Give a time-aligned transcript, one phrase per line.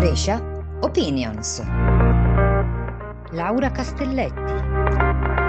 [0.00, 0.40] Brescia
[0.80, 1.62] Opinions.
[3.32, 5.39] Laura Castelletti.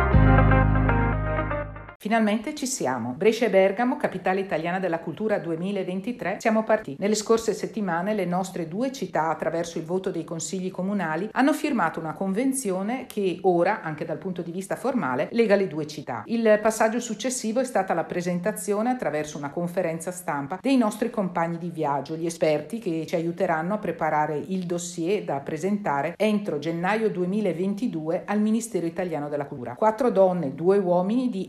[2.02, 3.14] Finalmente ci siamo.
[3.16, 6.98] Brescia e Bergamo, capitale italiana della cultura 2023, siamo partiti.
[7.00, 12.00] Nelle scorse settimane le nostre due città, attraverso il voto dei consigli comunali, hanno firmato
[12.00, 16.24] una convenzione che ora, anche dal punto di vista formale, lega le due città.
[16.26, 21.70] Il passaggio successivo è stata la presentazione attraverso una conferenza stampa dei nostri compagni di
[21.70, 28.24] viaggio, gli esperti che ci aiuteranno a preparare il dossier da presentare entro gennaio 2022
[28.26, 29.76] al Ministero italiano della cultura.
[29.76, 31.46] Quattro donne, due uomini di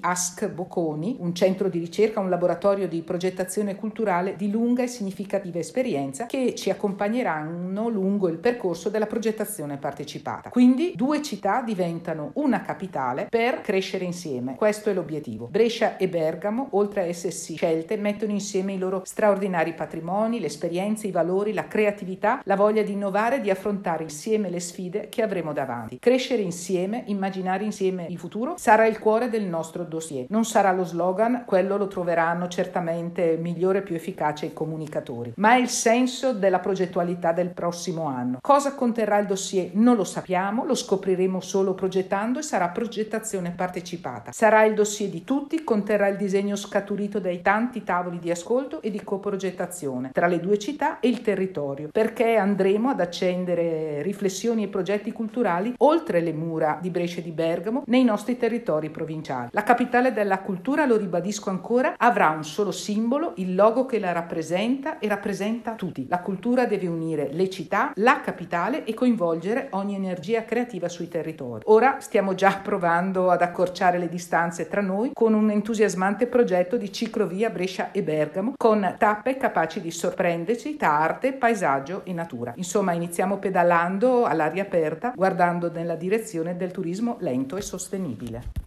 [0.48, 6.26] Bocconi, un centro di ricerca, un laboratorio di progettazione culturale di lunga e significativa esperienza
[6.26, 10.50] che ci accompagneranno lungo il percorso della progettazione partecipata.
[10.50, 14.56] Quindi due città diventano una capitale per crescere insieme.
[14.56, 15.48] Questo è l'obiettivo.
[15.50, 21.06] Brescia e Bergamo, oltre a essersi scelte, mettono insieme i loro straordinari patrimoni, le esperienze,
[21.06, 25.52] i valori, la creatività, la voglia di innovare, di affrontare insieme le sfide che avremo
[25.52, 25.98] davanti.
[25.98, 30.26] Crescere insieme, immaginare insieme il futuro sarà il cuore del nostro dossier.
[30.32, 35.56] Non sarà lo slogan, quello lo troveranno certamente migliore e più efficace i comunicatori, ma
[35.56, 38.38] è il senso della progettualità del prossimo anno.
[38.40, 39.72] Cosa conterrà il dossier?
[39.74, 44.32] Non lo sappiamo, lo scopriremo solo progettando e sarà progettazione partecipata.
[44.32, 48.90] Sarà il dossier di tutti, conterrà il disegno scaturito dai tanti tavoli di ascolto e
[48.90, 54.68] di coprogettazione tra le due città e il territorio, perché andremo ad accendere riflessioni e
[54.68, 59.50] progetti culturali oltre le mura di Brescia e di Bergamo nei nostri territori provinciali.
[59.52, 63.98] La capitale del della cultura, lo ribadisco ancora, avrà un solo simbolo, il logo che
[63.98, 66.06] la rappresenta e rappresenta tutti.
[66.08, 71.62] La cultura deve unire le città, la capitale e coinvolgere ogni energia creativa sui territori.
[71.66, 76.92] Ora stiamo già provando ad accorciare le distanze tra noi con un entusiasmante progetto di
[76.92, 82.52] ciclovia Brescia e Bergamo con tappe capaci di sorprenderci tra arte, paesaggio e natura.
[82.56, 88.60] Insomma, iniziamo pedalando all'aria aperta, guardando nella direzione del turismo lento e sostenibile.